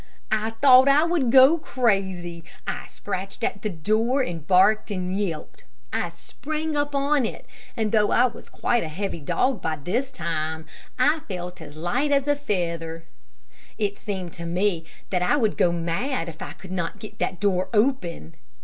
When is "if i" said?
16.27-16.53